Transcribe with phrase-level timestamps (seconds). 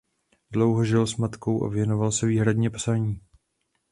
[0.51, 3.21] Dlouho žil s matkou a věnoval se výhradně psaní.